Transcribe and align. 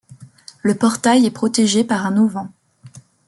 Le 0.63 0.73
portail 0.73 1.27
est 1.27 1.29
protégé 1.29 1.83
par 1.83 2.07
un 2.07 2.17
auvent. 2.17 2.51